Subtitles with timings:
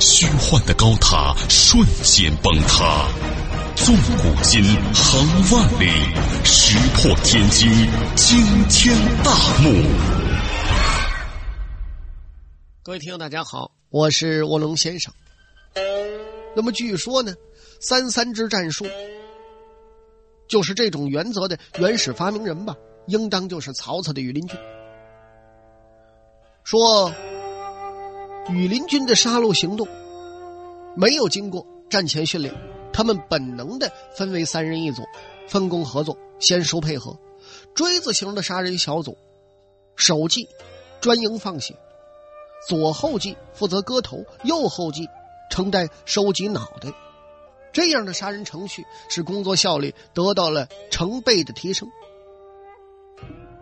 [0.00, 3.06] 虚幻的高塔瞬间崩塌，
[3.76, 4.62] 纵古今，
[4.94, 5.88] 横万里，
[6.44, 7.70] 石破天惊，
[8.14, 9.32] 惊天大
[9.62, 9.82] 幕。
[12.82, 15.12] 各位听友，大家好，我是卧龙先生。
[16.54, 17.34] 那么据说呢，
[17.80, 18.86] 三三之战术
[20.48, 24.56] 就是这种原则的原始发明人吧，应当就是曹操的羽林军。
[26.62, 27.12] 说。
[28.50, 29.88] 羽林军的杀戮行动
[30.96, 32.54] 没有经过战前训练，
[32.92, 35.02] 他们本能的分为三人一组，
[35.48, 37.18] 分工合作，先熟配合。
[37.74, 39.16] 锥子型的杀人小组，
[39.96, 40.46] 首计
[41.00, 41.74] 专营放血，
[42.68, 45.08] 左后计负责割头，右后计
[45.50, 46.92] 承担收集脑袋。
[47.72, 51.88] 这样的杀人程序使工作效率得到了成倍的提升。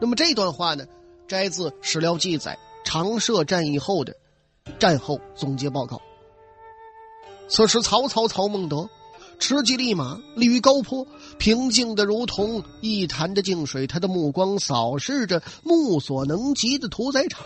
[0.00, 0.86] 那么这段话呢，
[1.28, 4.16] 摘自史料记载长社战役后的。
[4.78, 6.00] 战后总结报告。
[7.48, 8.88] 此时，曹操曹孟德
[9.38, 11.06] 持骑立马，立于高坡，
[11.38, 13.86] 平静的如同一潭的静水。
[13.86, 17.44] 他的目光扫视着目所能及的屠宰场，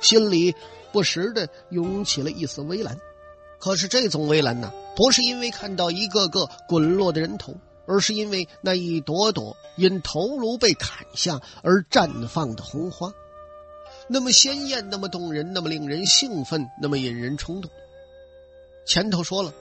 [0.00, 0.54] 心里
[0.92, 2.96] 不时的涌起了一丝微澜。
[3.58, 7.54] 可是，这种微澜呢，不是因为看到一个个滚落的人头，
[7.86, 13.10] 而是因为那一朵朵因头颅被砍下而绽放的红花。
[14.08, 17.70] 那么鲜艳，那么动人，那么令人兴奋，那么引人冲动。
[18.86, 19.52] 前头说了，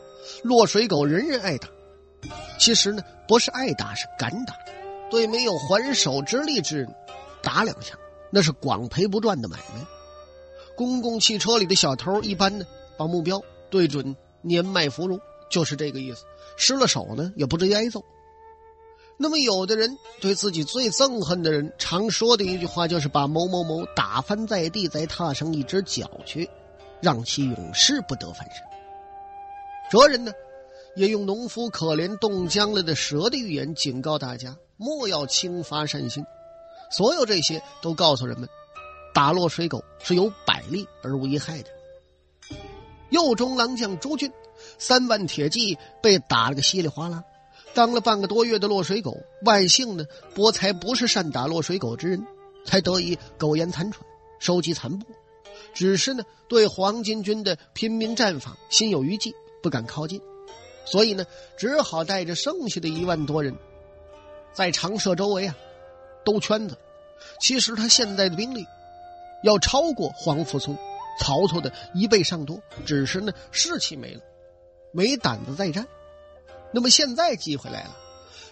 [0.41, 1.67] 落水狗人人爱打，
[2.57, 4.55] 其实呢，不是爱打，是敢打。
[5.09, 6.95] 对没有还手之力之人，
[7.41, 7.97] 打两下，
[8.31, 9.86] 那是广赔不赚的买卖。
[10.75, 12.65] 公共汽车里的小偷，一般呢，
[12.97, 15.19] 把目标对准年迈芙蓉，
[15.49, 16.23] 就是这个意思。
[16.55, 18.03] 失了手呢，也不至于挨揍。
[19.20, 26.48] 那么，有的人对自己最憎恨的人，常说的一句话就是：“把某某某打翻在地，再踏上一只脚去，
[27.02, 28.64] 让其永世不得翻身。”
[29.89, 30.32] 哲人呢，
[30.95, 36.23] 也用农夫可怜冻僵了的蛇的寓言警告大家：莫要轻发善心。
[36.92, 38.48] 所有这些都告诉人们，
[39.16, 41.70] 打落水狗是有百利而无一害的。
[43.10, 44.32] 右中郎将朱俊，
[44.78, 47.23] 三万铁骑被打了个稀里哗啦。
[47.77, 52.26] 当了半个多月的落水狗，万幸呢，博才不是善打落水狗之人，
[52.65, 54.04] 才得以苟延残喘，
[54.39, 55.05] 收集残部。
[55.76, 60.20] 只是呢，对黄巾军的拼命战法心有余悸，不敢靠近，
[60.86, 61.23] 所以呢，
[61.55, 63.55] 只好带着剩下的一万多人，
[64.52, 65.55] 在长社周围啊
[66.26, 66.76] 兜圈子。
[67.39, 68.66] 其实他现在的兵力
[69.43, 70.76] 要超过黄甫松、
[71.20, 74.21] 曹操的一倍上多，只是呢士气没了，
[74.92, 75.87] 没胆子再战。
[76.73, 77.95] 那么现在机会来了，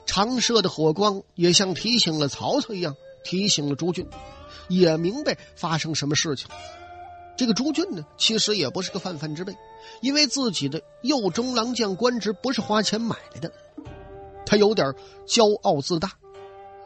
[0.05, 4.07] 长社的火光也像提醒了曹操一样，提醒了朱俊，
[4.69, 6.47] 也明白发生什么事情。
[7.37, 9.53] 这个朱俊呢，其实也不是个泛泛之辈，
[10.01, 13.51] 因为自己的右中郎将官职不是花钱买来的，
[14.45, 14.93] 他有点
[15.27, 16.13] 骄傲自大，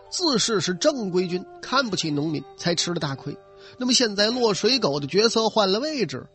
[0.09, 3.37] 自恃是正规军，看不起农民，才吃了大亏。
[3.77, 6.25] 那么现在落水狗的角色换了位置。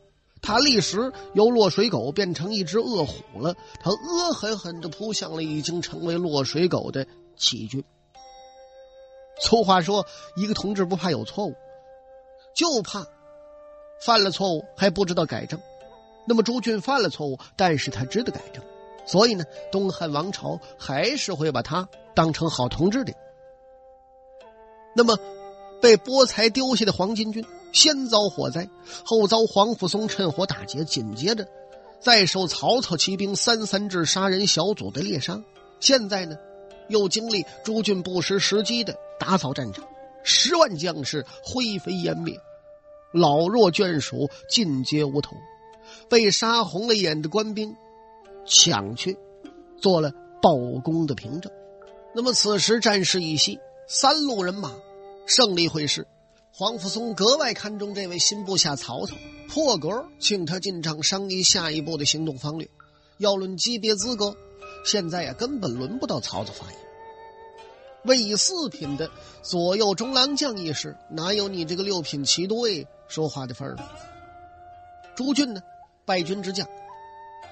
[0.45, 7.83] 他立时由落水狗变成一只恶虎了，他恶狠狠地扑向了已经成为落水狗的起军。
[9.41, 10.07] 俗话说
[10.37, 11.55] ：“一个同志不怕有错误，
[12.55, 13.07] 就怕
[14.05, 15.59] 犯了错误还不知道改正。”
[16.29, 18.63] 那么朱俊犯了错误，但是他知道改正，
[19.07, 23.15] 所以呢，东汉王朝还是会把他当成好同志的。
[24.95, 25.19] 那么。
[25.83, 28.67] 被波才丢下的黄巾军，先遭火灾，
[29.05, 31.47] 后遭黄甫松趁火打劫，紧接着，
[32.01, 35.43] 再受曹操骑兵三三制杀人小组的猎杀。
[35.81, 36.37] 现在呢，
[36.89, 39.85] 又经历朱俊不失时机的打扫战场，
[40.23, 42.39] 十万将士灰飞烟灭，
[43.13, 45.37] 老弱眷属尽皆无头，
[46.09, 47.75] 被杀红了眼的官兵
[48.47, 49.19] 抢去，
[49.77, 51.53] 做了报功的凭证。
[52.15, 53.59] 那么此时战事已息，
[53.89, 54.73] 三路人马。
[55.27, 56.07] 胜利会师，
[56.57, 59.17] 黄甫松格外看重这位新部下曹操，
[59.49, 62.71] 破格请他进帐商议下一步的行动方略。
[63.19, 64.33] 要论级别资格，
[64.85, 66.81] 现在呀根本轮不到曹操发言。
[68.05, 69.11] 位以四品的
[69.43, 73.77] 左右中郎将一事，哪有你这个六品骑都尉说话的份儿？
[75.17, 75.61] 朱俊呢，
[76.05, 76.65] 败军之将，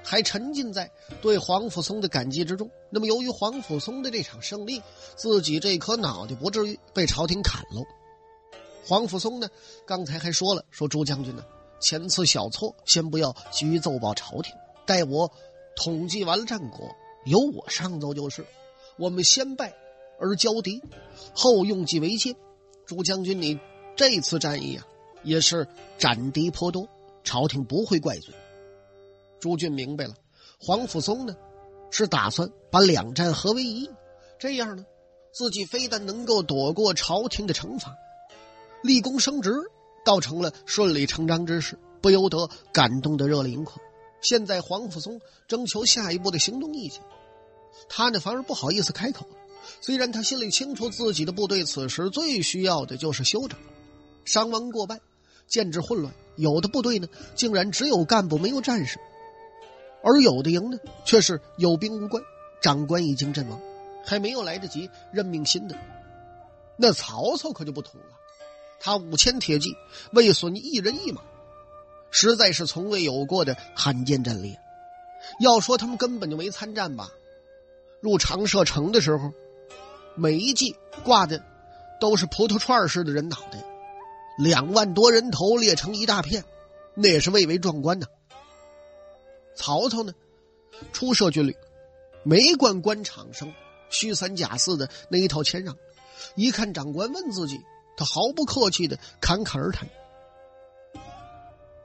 [0.04, 0.88] 还沉浸在
[1.20, 2.70] 对黄甫松的感激之中。
[2.88, 4.80] 那么，由于黄甫松的这场胜利，
[5.16, 7.82] 自己这颗脑袋不至于被朝廷砍喽。
[8.84, 9.48] 黄甫松呢，
[9.86, 11.44] 刚才还说了，说朱将军呢，
[11.80, 14.52] 前次小错，先不要急于奏报朝廷，
[14.84, 15.30] 待我
[15.76, 16.94] 统计完了战果，
[17.24, 18.44] 由我上奏就是。
[18.98, 19.72] 我们先败
[20.20, 20.82] 而交敌，
[21.34, 22.34] 后用计为鉴。
[22.84, 23.58] 朱将军，你
[23.96, 24.86] 这次战役啊，
[25.22, 26.86] 也是斩敌颇多，
[27.24, 28.34] 朝廷不会怪罪。
[29.40, 30.14] 朱俊明白了，
[30.60, 31.34] 黄甫松呢，
[31.90, 33.88] 是打算把两战合为一，
[34.38, 34.84] 这样呢，
[35.32, 37.96] 自己非但能够躲过朝廷的惩罚，
[38.82, 39.52] 立功升职，
[40.04, 43.78] 倒成了顺理成章之事，不由得感动的热泪盈眶。
[44.20, 47.00] 现在黄甫松征求下一步的行动意见，
[47.88, 49.26] 他呢反而不好意思开口。
[49.80, 53.58] 虽然他心里清楚自己的部队此时最需要的就是休整，
[54.24, 55.00] 伤亡过半，
[55.46, 58.98] 建制混乱，有的部队呢竟然只有干部没有战士，
[60.02, 62.22] 而有的营呢却是有兵无官，
[62.60, 63.60] 长官已经阵亡，
[64.04, 65.76] 还没有来得及任命新的。
[66.76, 68.06] 那曹操可就不同了，
[68.84, 69.76] 他五千铁骑
[70.12, 71.22] 未损一人一马，
[72.10, 74.58] 实在是从未有过的罕见战例。
[75.38, 77.08] 要说他们根本就没参战吧，
[78.00, 79.32] 入长社城的时候。
[80.14, 81.42] 每一骑挂的
[81.98, 83.64] 都是葡萄串似的人脑袋，
[84.36, 86.44] 两万多人头列成一大片，
[86.94, 88.06] 那也是蔚为壮观呐。
[89.54, 90.12] 曹操呢，
[90.92, 91.56] 出设军旅，
[92.24, 93.50] 没管官场上
[93.88, 95.74] 虚三假四的那一套谦让，
[96.34, 97.58] 一看长官问自己，
[97.96, 99.88] 他毫不客气的侃侃而谈，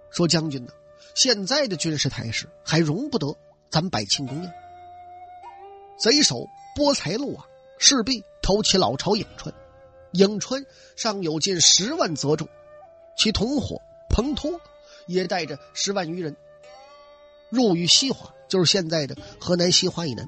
[0.10, 0.72] 说：“将军呢，
[1.16, 3.36] 现在的军事态势还容不得
[3.70, 4.54] 咱百姓公宴，
[5.98, 7.46] 贼首波才路啊。”
[7.80, 9.54] 势必投其老巢颍川，
[10.12, 10.66] 颍川
[10.96, 12.50] 尚有近十万泽众，
[13.16, 13.80] 其同伙
[14.10, 14.60] 彭托
[15.06, 16.36] 也带着十万余人
[17.52, 20.28] 入于西华，就是现在的河南西华以南，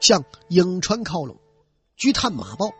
[0.00, 1.36] 向颍川靠拢。
[1.94, 2.72] 据探马报，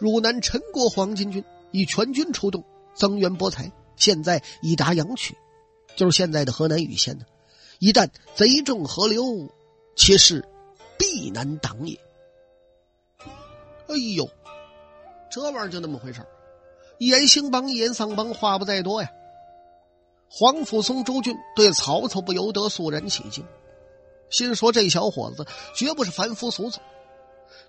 [0.00, 2.64] 汝南陈国黄巾军已全军出动
[2.94, 5.36] 增援博才，现在已达阳曲，
[5.94, 7.26] 就是现在的河南禹县呢。
[7.78, 9.22] 一旦贼众合流，
[9.96, 10.44] 其势
[10.98, 12.00] 必难挡也。
[13.88, 14.28] 哎呦，
[15.30, 16.26] 这玩意儿就那么回事
[16.98, 19.10] 一言兴邦，一言丧邦，话不在多呀。
[20.30, 23.44] 黄甫松、周俊对曹操不由得肃然起敬，
[24.30, 25.44] 心说这小伙子
[25.74, 26.78] 绝不是凡夫俗子，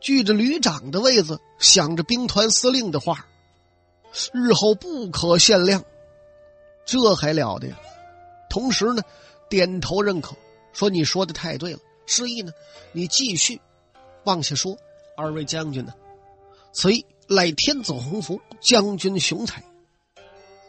[0.01, 3.27] 据着旅长的位子，想着兵团司令的话，
[4.33, 5.85] 日后不可限量，
[6.85, 7.79] 这还了得呀！
[8.49, 9.03] 同时呢，
[9.47, 10.35] 点头认可，
[10.73, 12.51] 说你说的太对了，示意呢，
[12.93, 13.61] 你继续
[14.23, 14.75] 往下说，
[15.15, 15.93] 二位将军呢？
[16.73, 19.63] 此役赖天子洪福，将军雄才，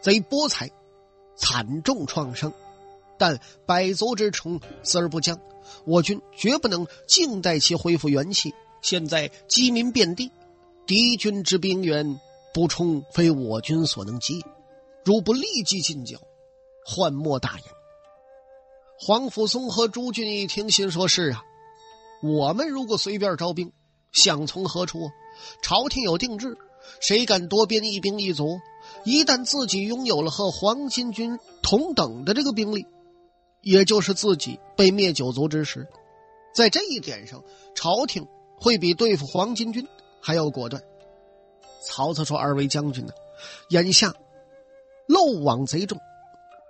[0.01, 0.69] 贼波才
[1.35, 2.53] 惨重创伤，
[3.17, 5.39] 但百足之虫，死而不僵。
[5.85, 8.53] 我军绝不能静待其恢复元气。
[8.83, 10.29] 现在饥民遍地，
[10.85, 12.19] 敌军之兵源
[12.53, 14.45] 补充非我军所能及。
[15.03, 16.19] 如不立即进剿，
[16.85, 17.63] 患莫大焉。
[18.99, 21.43] 黄甫松和朱俊一听，心说：“是啊，
[22.21, 23.71] 我们如果随便招兵，
[24.11, 25.09] 想从何处？”
[25.63, 26.57] 朝廷有定制，
[26.99, 28.59] 谁敢多编一兵一卒？
[29.03, 32.85] 一旦自己拥有了和黄巾军同等的这个兵力，
[33.61, 35.87] 也就是自己被灭九族之时，
[36.53, 38.27] 在这一点上，朝廷
[38.63, 39.85] 会比对付黄巾军
[40.21, 40.81] 还要果断。
[41.85, 43.11] 曹操说：“二位将军呢，
[43.69, 44.15] 眼下
[45.05, 45.99] 漏网贼众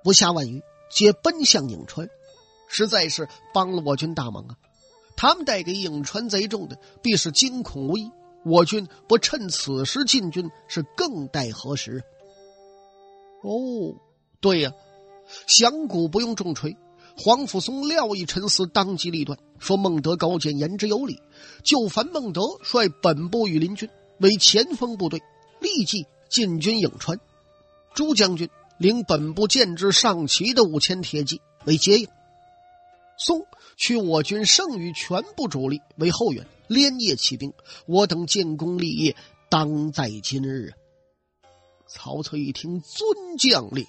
[0.04, 2.10] 不下万余，皆奔向颍川，
[2.68, 4.58] 实在是帮了我军大忙啊！
[5.16, 8.12] 他们带给颍川贼众的，必是惊恐无疑。”
[8.44, 12.04] 我军不趁此时进军，是更待何时？
[13.42, 13.96] 哦，
[14.42, 14.74] 对呀，
[15.48, 16.76] 响鼓不用重锤。
[17.16, 21.20] 黄甫松料一沉思，当机立断，说：“孟德高见，言之有理。
[21.64, 23.90] 就烦孟德率本部羽林军
[24.20, 25.24] 为前锋部队，
[25.60, 27.20] 立即进军颍川。
[27.96, 32.08] 朱将军领本部建制上骑的五千铁骑为接应。
[33.18, 33.46] 松
[33.78, 37.54] 取我军剩余全部主力为后援。”连夜起兵，
[37.86, 39.16] 我等建功立业，
[39.50, 40.72] 当在今日。
[41.88, 43.86] 曹操一听，尊将令，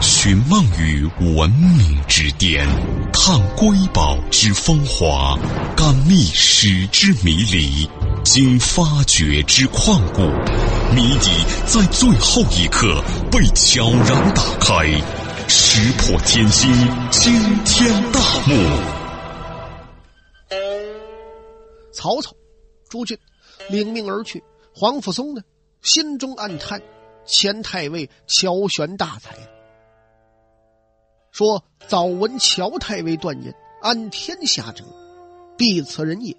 [0.00, 1.04] 寻梦于
[1.36, 2.66] 文明之巅，
[3.12, 5.36] 探瑰宝之风华，
[5.76, 7.88] 感历史之迷离，
[8.22, 10.22] 经发掘之旷古，
[10.94, 14.86] 谜底在最后一刻被悄然打开，
[15.48, 16.72] 石破天惊，
[17.10, 17.32] 惊
[17.64, 18.54] 天大幕。
[21.92, 22.32] 曹操、
[22.88, 23.18] 朱俊
[23.68, 25.42] 领命而去，黄甫松呢，
[25.82, 26.80] 心中暗叹：
[27.26, 29.36] 前太尉乔玄大才。
[31.38, 34.82] 说：“早闻乔太尉断言，安天下者，
[35.56, 36.36] 必此人也。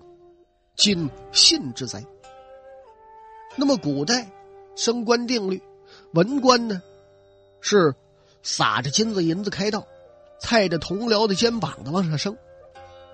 [0.75, 2.03] 今信之哉？”
[3.55, 4.29] 那么古代
[4.75, 5.63] 升官定律，
[6.11, 6.81] 文官呢
[7.61, 7.95] 是
[8.43, 9.87] 撒着金子银子开道，
[10.37, 12.33] 踩着同僚的肩膀子往上升；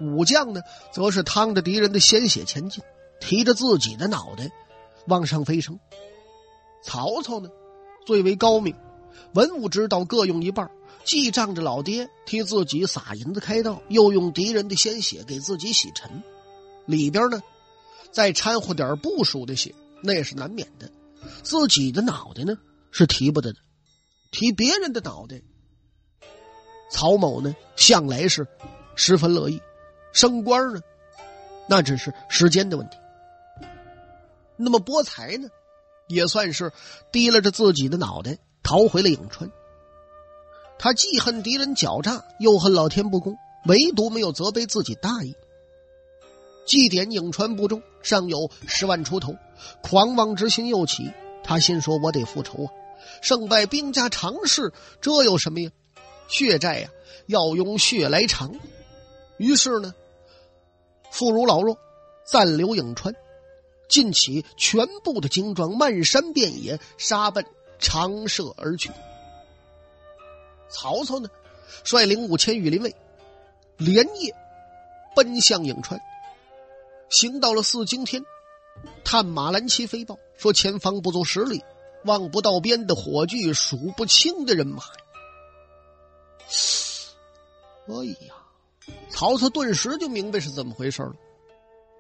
[0.02, 0.62] 武将呢
[0.92, 2.84] 则是趟着敌人的鲜血前进，
[3.20, 4.50] 提着自己的脑袋
[5.06, 5.80] 往上飞升。
[6.82, 7.52] 曹操呢
[8.08, 8.76] 最为高明，
[9.36, 10.72] 文武之道各用一半，
[11.06, 16.24] 既仗着老爹替自己撒银子开道，又用敌人的鲜血给自己洗尘，
[16.86, 17.42] 里边呢
[18.12, 19.74] 再掺和点部属的血。
[20.02, 20.92] 那也是难免的，
[21.44, 22.58] 自己的脑袋呢
[22.92, 23.60] 是提不得的，
[24.32, 25.42] 提别人的脑袋，
[26.92, 28.48] 曹某呢向来是
[28.96, 29.62] 十分乐意，
[30.12, 30.82] 升官呢
[31.68, 32.98] 那只是时间的问题。
[34.58, 35.48] 那么波才呢，
[36.08, 36.72] 也算是
[37.12, 39.52] 提拉着自己的脑袋逃回了颍川。
[40.78, 45.34] 他既恨敌人狡诈，又恨老天不公，唯独没有责备自己大意。
[46.66, 49.36] 祭奠颍川部众尚有十万出头，
[49.82, 51.12] 狂妄之心又起。
[51.44, 52.72] 他心说：“我得复仇啊！
[53.22, 55.72] 胜败兵家常事，这有什么呀？
[56.28, 56.90] 血债呀，
[57.28, 58.52] 要用血来偿。”
[59.38, 59.94] 于是呢，
[61.12, 61.78] 妇孺老弱
[62.26, 63.16] 暂留颍川，
[63.88, 67.46] 尽起全部的精壮，漫山遍野杀奔
[67.78, 68.90] 长社而去。
[70.76, 71.30] 曹操呢，
[71.86, 72.94] 率领五千羽林卫，
[73.78, 74.36] 连夜
[75.16, 76.02] 奔向颍川。
[77.10, 78.22] 行到了四更天，
[79.06, 81.64] 探马兰旗飞报说前方不足十里，
[82.04, 84.84] 望不到边的火炬，数不清的人马。
[87.88, 88.36] 哎呀，
[89.10, 91.14] 曹操顿时就明白是怎么回事了。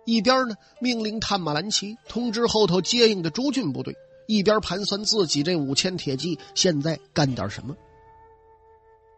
[0.03, 3.93] 一边呢，命令探马兰旗通知后头接应的朱俊部队；
[4.27, 7.73] 一边盘算自己这五千铁骑现在干点什么。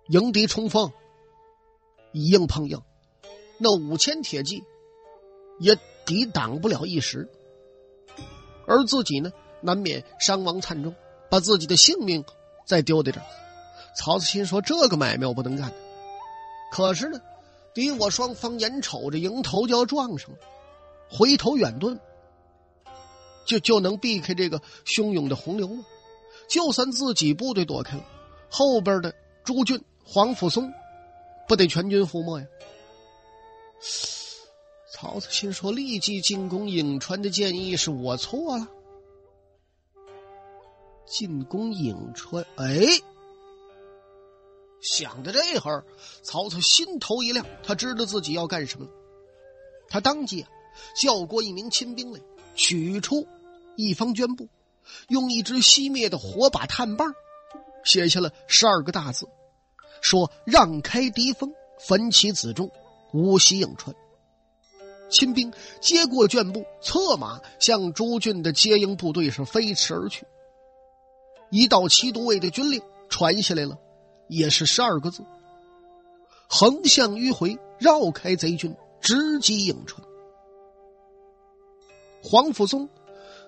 [0.10, 0.92] 迎敌冲锋，
[2.12, 2.82] 以硬碰硬，
[3.58, 4.64] 那五千铁骑。
[5.60, 7.28] 也抵挡不了一时，
[8.68, 10.94] 而自己呢，难免伤亡惨重，
[11.32, 12.24] 把自己的性命
[12.64, 13.26] 再丢在这儿。
[13.96, 15.74] 曹操心说：“这个买卖我不能干。”
[16.72, 17.20] 可是呢，
[17.74, 20.38] 敌我双方眼瞅着迎头就要撞上了，
[21.10, 21.98] 回头远遁，
[23.44, 25.84] 就就能避开这个汹涌的洪流吗？
[26.48, 28.04] 就算自己部队躲开了，
[28.48, 30.74] 后边的朱俊、黄甫松，
[31.48, 32.48] 不得全军覆没呀？
[34.90, 38.68] 曹操心说：“立即进攻颍川的建议是我错了。
[41.06, 42.86] 进攻颍川，哎，
[44.82, 45.84] 想到这会儿，
[46.24, 48.92] 曹操心头一亮，他知道自己要干什么了。
[49.90, 50.50] 他当即啊
[51.00, 52.20] 叫过一名亲兵来，
[52.56, 53.28] 取出
[53.76, 54.48] 一方绢布，
[55.10, 57.14] 用一支熄灭的火把炭棒，
[57.84, 59.28] 写下了十二个大字，
[60.02, 62.70] 说：‘让开敌锋，焚其辎重，
[63.14, 63.96] 无袭颍川。’”
[65.10, 70.26] 亲兵接过绢布，策马向朱俊的接应部队是飞驰而去。
[71.50, 73.78] 一道七都尉的军令传下来了，
[74.28, 75.24] 也是十二个字：
[76.50, 80.06] 横向迂回，绕开贼军，直击颍川。
[82.22, 82.90] 黄甫松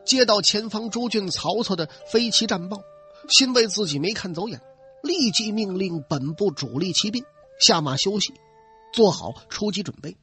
[0.05, 2.81] 接到前方朱俊、曹操的飞骑战报，
[3.27, 4.61] 欣慰自己没看走眼，
[5.03, 7.23] 立即命令本部主力骑兵
[7.59, 8.33] 下马休息，
[8.93, 10.17] 做好出击准备。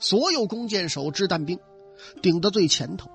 [0.00, 1.58] 所有弓箭手、掷弹兵，
[2.20, 3.08] 顶到最前头，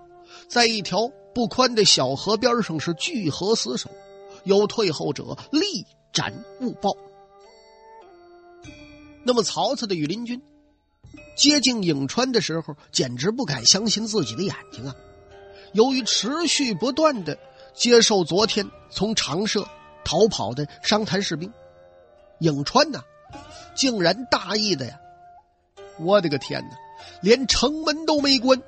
[0.47, 3.89] 在一条不宽的小河边上是聚合死守，
[4.43, 6.95] 有退后者立斩勿报。
[9.23, 10.41] 那么曹操的羽林军
[11.35, 14.95] 接近颍川的时候，简直不敢相信自己的眼睛啊！
[15.73, 17.37] 由于持续不断的
[17.75, 19.67] 接受昨天从长社
[20.09, 21.53] 逃跑的商谈士兵，
[22.39, 23.03] 颍川呐，
[23.75, 24.99] 竟然大意的呀！
[25.99, 26.75] 我的个天哪！
[27.21, 28.59] 连城门都没关，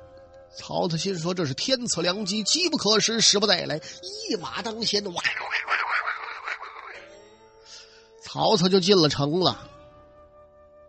[0.54, 3.80] 曹操心说：“这是天赐良机，机不可失，时不再来。”
[4.30, 5.20] 一马当先，哇！
[8.22, 9.68] 曹操就进了城了。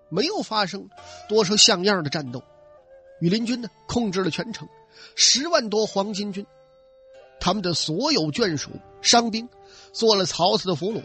[0.10, 0.88] 没有发生
[1.28, 2.44] 多少像样的战斗，
[3.20, 4.70] 羽林军呢控制了全城，
[5.16, 6.46] 十万多黄巾军，
[7.40, 8.70] 他们的所有眷属
[9.02, 9.50] 伤兵
[9.94, 11.02] 做了曹操的俘虏。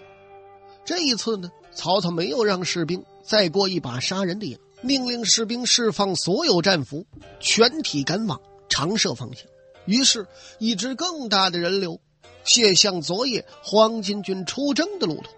[0.85, 4.59] 这一次呢，曹操没有让士兵再过一把杀人的瘾。
[4.80, 7.04] 命令士兵释放所有战俘，
[7.40, 9.45] 全体赶往长社方向。
[9.87, 10.26] 于是，
[10.61, 12.00] 一支更大的人流
[12.45, 15.30] 卸向昨夜黄巾军出征的路途。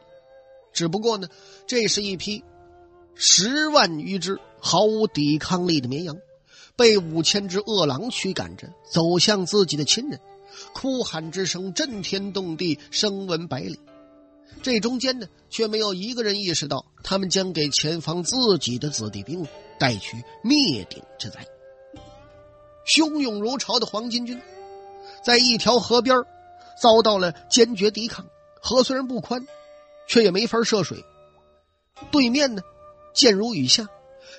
[0.75, 1.26] 只不过呢，
[1.66, 2.45] 这是一批
[3.14, 6.19] 十万余只毫无抵抗力的绵羊，
[6.76, 10.21] 被五千只饿狼驱赶着走向自己的亲人，
[10.73, 13.78] 哭喊之声震天动地，声闻百里。
[14.62, 19.47] 这中间呢，却没有一个人意识到，他们将给前方自己的子弟兵
[19.78, 21.47] 带去灭顶之灾。
[22.87, 24.40] 汹涌如潮的黄巾军，
[25.25, 26.25] 在一条河边
[26.83, 28.26] 遭到了坚决抵抗。
[28.61, 29.47] 河虽然不宽，
[30.09, 31.04] 却也没法涉水。
[32.11, 32.62] 对面呢，
[33.14, 33.88] 箭如雨下，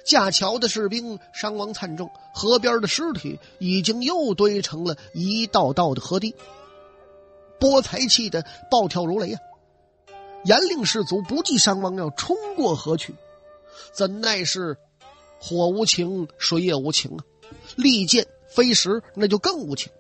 [0.06, 6.36] 架桥的士兵伤亡惨重，河边的尸体已经又堆成了一道道的河堤。
[7.60, 9.40] 波才气得暴跳如雷啊！
[10.46, 13.14] 严令士卒不计伤亡，要冲过河去，
[13.94, 14.76] 怎奈是
[15.40, 17.24] 火无情，水也无情啊！
[17.76, 19.92] 利剑飞石，那就更无情。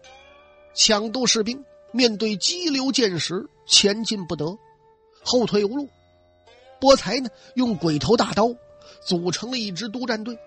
[0.74, 4.58] 抢渡士兵面对激流剑石，前进不得，
[5.24, 5.88] 后退无路。
[6.80, 8.50] 波才呢，用鬼头大刀
[9.02, 10.38] 组成了一支督战队。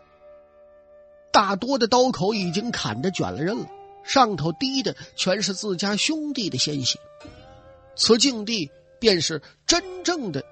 [1.33, 3.67] 大多的刀口已经砍得卷了刃了，
[4.05, 6.99] 上头滴的全是自家兄弟的鲜血。
[7.97, 8.71] 此境地。
[9.01, 10.43] 便是真正的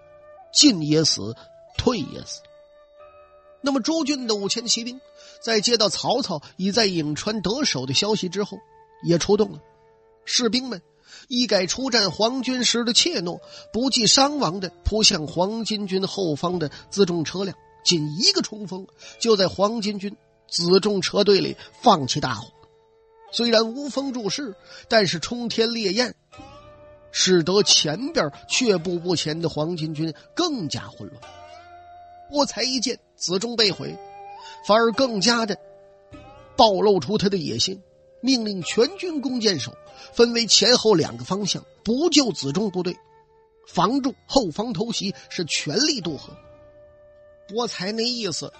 [0.52, 1.34] 进也死，
[1.78, 2.42] 退也死。
[3.62, 5.00] 那么朱俊的五千骑兵，
[5.40, 8.58] 在接到曹操已在颍川得手的消息之后，
[9.02, 9.60] 也出动了。
[10.26, 10.82] 士兵们
[11.28, 13.40] 一改出战黄军时的怯懦，
[13.72, 18.86] 不计伤亡的扑向黄巾军后方的辎重车辆，仅一个冲锋，
[19.18, 20.16] 就在黄巾军
[20.50, 22.48] 辎重车队里放起大火。
[23.32, 24.54] 虽然无风助势，
[24.88, 26.14] 但是冲天烈焰。
[27.14, 31.20] 使得前边却步不前的黄巾军更加混乱。
[32.30, 33.94] 我才一见子重被毁，
[34.66, 35.58] 反而更加的
[36.56, 37.82] 暴露出他的野心，
[38.22, 39.76] 命令全军弓箭手
[40.14, 42.96] 分为前后两个方向，不救子重部队，
[43.66, 46.34] 防住后方偷袭，是全力渡河。
[47.52, 48.50] 波才那意思，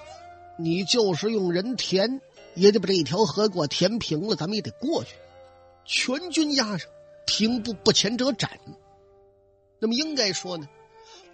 [0.59, 2.21] 你就是用人填，
[2.55, 5.17] 也得把这一条河给我填平了，咱们也得过去，
[5.87, 6.89] 全军压上。
[7.25, 8.51] 停步不前者斩。
[9.79, 10.69] 那么应该说呢，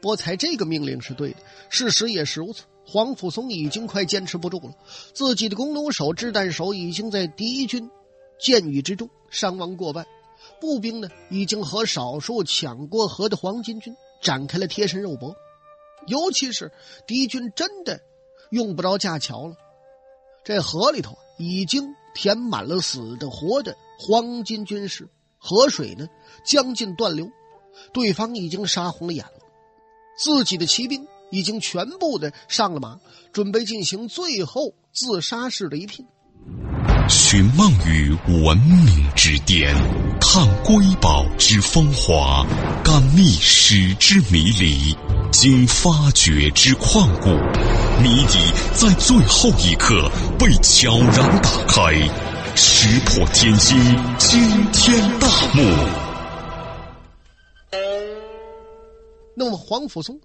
[0.01, 1.39] 博才这个命令是对的，
[1.71, 2.63] 事实也是如此。
[2.87, 4.77] 黄甫松已经快坚持不住了，
[5.15, 7.91] 自己的弓弩手、掷弹手已经在敌军
[8.39, 10.07] 箭雨之中伤亡过半，
[10.61, 15.35] 步兵呢已经和少数抢过河的黄巾军展开了贴身肉搏，
[16.09, 16.73] 尤其是
[17.07, 18.01] 敌军真的
[18.51, 19.57] 用不着架桥了，
[20.45, 25.09] 这河里头已经填满了死的活的黄巾军士。
[25.41, 26.09] 河水呢，
[26.45, 27.31] 将近断流，
[27.93, 29.33] 对方已经杀红了眼了。
[30.19, 32.99] 自己的骑兵已经全部的上了马，
[33.33, 36.05] 准备进行最后自杀式的一拼。
[37.09, 38.11] 寻梦于
[38.45, 39.73] 文明之巅，
[40.21, 42.45] 探瑰宝之风华，
[42.85, 44.93] 感历史之迷离，
[45.31, 47.29] 经发掘之旷古，
[48.03, 48.39] 谜底
[48.75, 51.93] 在最后一刻被悄然打开。
[52.57, 53.79] 石破天惊，
[54.17, 54.41] 惊
[54.73, 55.63] 天大幕。
[59.37, 60.19] 那么黄甫松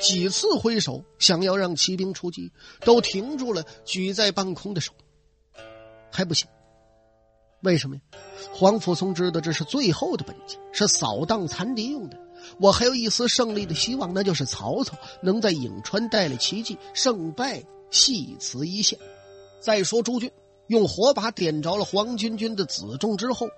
[0.00, 4.92] 几次挥手，想要让骑兵出击，都停住了举在半空的手，
[6.10, 6.48] 还不行。
[7.62, 8.02] 为什么呀？
[8.52, 12.16] 黄甫松知道这是最后的本钱，是扫荡残敌用的。
[12.58, 18.98] 我还有一丝胜利的希望，那就是曹操能在颍川带来奇迹，胜败系此一线。
[19.60, 20.30] 再说朱俊。
[20.68, 23.48] 用火把点着了黄巾军的辎重之后，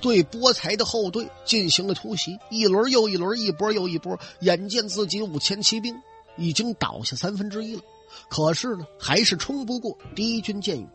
[0.00, 4.18] 对波才的后队进行了突袭，一轮又一轮，一波又一波。
[4.40, 5.94] 眼见自己五千骑兵
[6.36, 7.82] 已经倒下三分之一了，
[8.28, 10.88] 可是呢，还是冲不过敌军箭雨。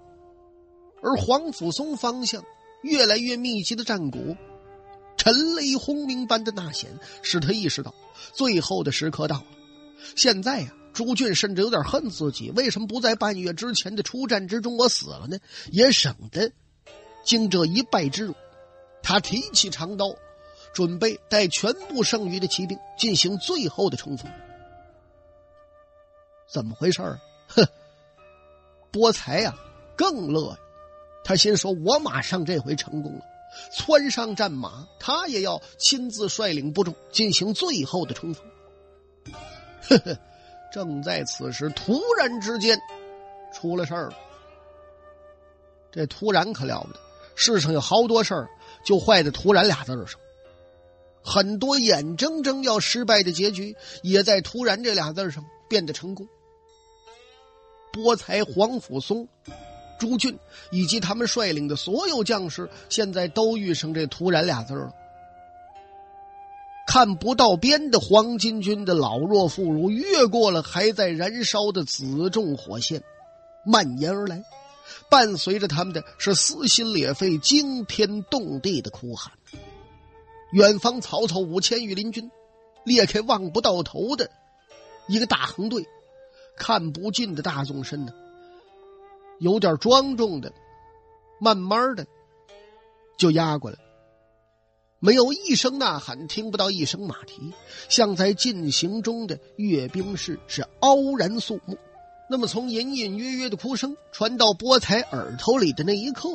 [1.01, 2.43] 而黄甫松方向
[2.81, 4.35] 越来越密集的战鼓，
[5.17, 7.93] 沉雷轰鸣般的呐喊，使他意识到
[8.33, 9.45] 最后的时刻到了。
[10.15, 10.73] 现在呀。
[10.93, 15.37] 朱俊甚至有点恨自己，为什么不在半月之前的出战之中我死了呢？
[15.71, 16.51] 也省得
[17.23, 18.33] 经这一败之辱。
[19.03, 20.15] 他提起长刀，
[20.73, 24.31] 准备带全部剩余的骑兵进行最后的冲锋。
[26.51, 27.19] 怎么回事儿？
[27.47, 27.63] 哼！
[28.89, 29.55] 波才呀，
[29.95, 30.57] 更乐呀！
[31.23, 33.21] 他心说：“我马上这回成功了，
[33.71, 38.45] 窜上战马，他也要亲自率领部众进行最后的冲锋。
[39.89, 40.17] ”呵呵。
[40.69, 42.77] 正在此时，突然之间
[43.53, 44.17] 出了事儿了。
[45.89, 46.99] 这突然可了不得，
[47.35, 48.49] 世上有好多事儿
[48.83, 50.19] 就坏在“突然”俩字儿上。
[51.23, 56.27] 很多眼睁睁要失败的结局，也在“突然”这俩字儿上变得成功。
[57.93, 59.27] 波才、黄甫松、
[59.97, 60.37] 朱俊
[60.71, 64.93] 以及他们率领的所有将士，现在都遇上这“突然”俩字了。
[66.87, 73.03] 看不到边的黄巾军的老弱妇孺越过了还在燃烧的子重火线，
[73.65, 74.43] 蔓延而来，
[75.09, 79.33] 伴随着他们的是撕心裂肺、惊天动地的哭喊。
[80.53, 82.31] 远方曹操五千羽林军
[82.85, 84.31] 裂开望不到头的
[85.09, 85.85] 一个大横队，
[86.55, 88.13] 看不尽的大纵深呢，
[89.39, 90.51] 有点庄重的，
[91.39, 92.05] 慢慢的
[93.17, 93.77] 就压过来。
[94.99, 97.53] 没有一声呐喊，听不到一声马蹄，
[97.87, 101.77] 像在进行中的阅兵式是傲然肃穆。
[102.29, 106.27] 那么，从隐隐约约的哭声传到波才耳朵里的那一刻，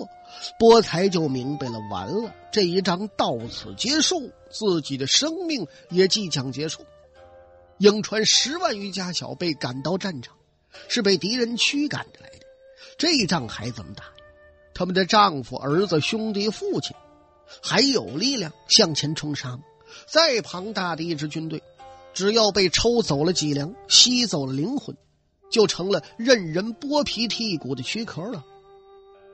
[0.58, 6.82] 波才就明白了：完了，这一仗到此结束，自己的生命也即将结束。
[7.78, 10.36] 颍川十万余家小被赶到战场，
[10.88, 12.41] 是被敌人驱赶着来的。
[12.98, 14.04] 这仗还怎么打？
[14.74, 16.96] 他们的丈夫、儿子、兄弟、父亲。
[17.60, 19.62] 还有力量向前冲杀吗，
[20.06, 21.62] 再庞大的一支军队，
[22.14, 24.96] 只要被抽走了脊梁，吸走了灵魂，
[25.50, 28.42] 就成了任人剥皮剔骨的躯壳了。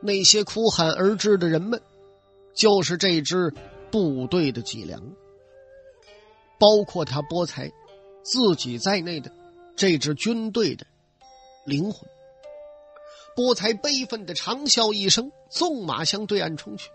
[0.00, 1.80] 那些哭喊而至的人们，
[2.54, 3.54] 就是这支
[3.92, 5.00] 部队的脊梁，
[6.58, 7.70] 包括他波才
[8.24, 9.30] 自己在内的
[9.76, 10.84] 这支军队的
[11.64, 12.08] 灵魂。
[13.38, 16.90] 波才悲愤的长啸一声，纵马向对岸冲去，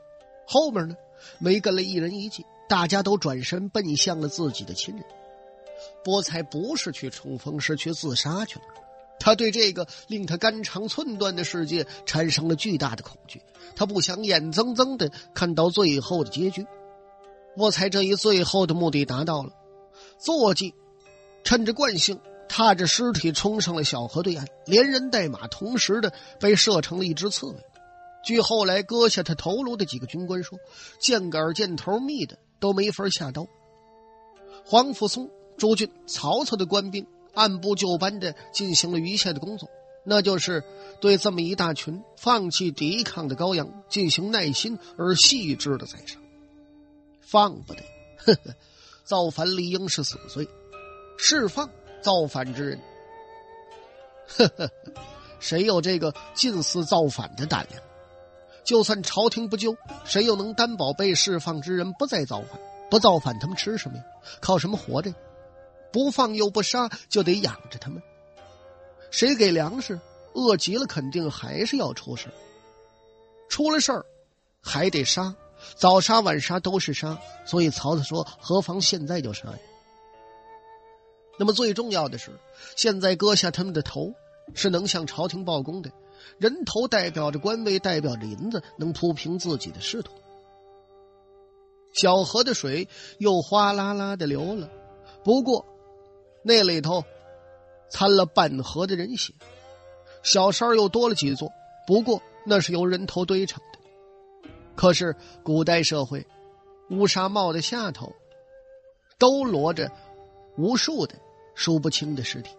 [0.45, 0.95] 后面呢？
[1.39, 5.05] 没跟了一人一骑，大家都转身奔向了自己的亲人。
[6.03, 8.65] 波才不是去冲锋，是去自杀去了。
[9.21, 13.41] 他对这个令他肝肠寸断的世界产生了巨大的恐惧，
[13.73, 16.67] 他不想眼睁睁的看到最后的结局。
[17.55, 19.53] 波才这一最后的目的达到了，
[20.19, 20.73] 坐骑
[21.45, 22.19] 趁着惯性
[22.55, 27.55] 踏着尸体冲上了小河对岸，连人带马同时的被射成了一只刺猬。
[28.23, 30.59] 据后来割下他头颅的几个军官说，
[30.99, 33.47] 箭杆箭头密的都没法下刀。
[34.63, 39.67] 黄甫松、朱俊、曹操的官兵按部就班的进行了余下的工作，
[40.05, 40.63] 那就是
[41.01, 46.19] 对这么一大群放弃抵抗的羔羊进行耐心而细致的宰杀。
[47.19, 47.81] 放不得，
[48.23, 48.55] 呵呵，
[49.03, 50.47] 造反理应是死罪，
[51.17, 51.67] 释放
[52.03, 52.79] 造反之人。
[54.37, 54.69] 呵呵，
[55.39, 57.81] 谁有这个近似造反的胆量？
[58.63, 62.59] 就算朝廷不救，谁又能担保被释放之人不再造反？
[62.89, 64.03] 不造反，他们吃什么呀？
[64.39, 65.13] 靠什么活着？
[65.91, 68.01] 不放又不杀，就得养着他们。
[69.11, 69.99] 谁给粮食？
[70.33, 72.27] 饿极了，肯定还是要出事
[73.49, 74.05] 出了事儿，
[74.61, 75.35] 还得杀，
[75.75, 77.19] 早杀晚杀都是杀。
[77.45, 79.59] 所以曹操说：“何妨现在就杀呀？”
[81.43, 82.31] 那么最重要的是，
[82.77, 84.13] 现在割下他们的头，
[84.53, 85.91] 是能向朝廷报功的。
[86.37, 90.13] 人头代表着官位，代表着银子，能铺平自己的仕途。
[91.91, 94.69] 小河的水又哗啦啦的流了，
[95.25, 95.65] 不过
[96.43, 97.03] 那里头
[97.89, 99.33] 掺了半河的人血。
[100.21, 101.51] 小山又多了几座，
[101.85, 103.79] 不过那是由人头堆成的。
[104.77, 106.25] 可是古代社会，
[106.89, 108.13] 乌纱帽的下头
[109.17, 109.91] 都摞着
[110.55, 111.15] 无数的
[111.55, 112.49] 数不清的尸体，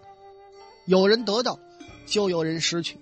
[0.86, 1.58] 有人得到，
[2.06, 2.98] 就有人失去。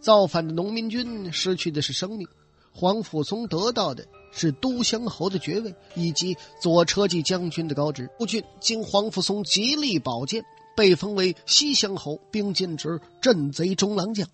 [0.00, 2.26] 造反的农民军失去的是生命，
[2.72, 8.10] 黄甫松得到的是都乡侯的爵位以及左车骑将军的高职。
[8.18, 10.44] 吴郡经黄甫松极力保荐，
[10.76, 14.28] 被封为西乡侯，并进职镇贼中郎将。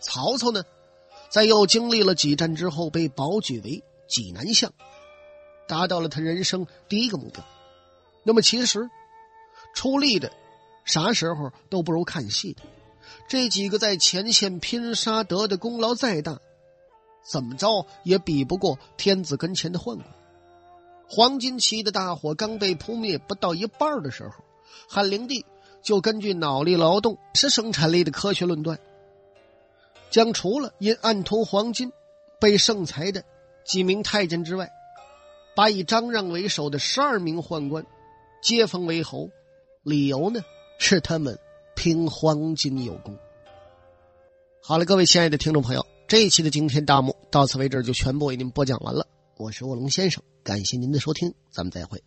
[0.00, 0.62] 曹操呢，
[1.30, 4.72] 在又经历了几战之后，被保举为济南相，
[5.66, 7.44] 达到了他人生第一个目标。
[8.22, 8.88] 那么，其实
[9.74, 10.32] 出力的，
[10.84, 12.62] 啥时候都不如看戏的。
[13.28, 16.38] 这几个在前线拼杀得的功劳再大，
[17.22, 20.06] 怎么着也比不过天子跟前的宦官。
[21.06, 24.32] 黄金期的大火刚被扑灭不到一半的时候，
[24.88, 25.44] 汉灵帝
[25.82, 28.78] 就根据脑力劳动是生产力的科学论断，
[30.10, 31.92] 将除了因暗通黄金
[32.40, 33.22] 被圣裁的
[33.64, 34.70] 几名太监之外，
[35.54, 37.86] 把以张让为首的十二名宦官
[38.42, 39.30] 接封为侯，
[39.84, 40.40] 理由呢
[40.78, 41.38] 是他们。
[41.76, 43.18] 拼黄金有功。
[44.62, 49.04] 好了，各位亲爱的听众朋友，这一期的惊天大幕到此为止，就全部为您播讲完了。
[49.36, 52.04] 我是卧龙先生，感谢您的收听，咱们再会。